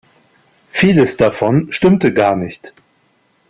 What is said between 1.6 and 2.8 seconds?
stimmte gar nicht.